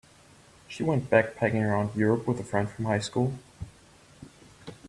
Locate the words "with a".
2.25-2.43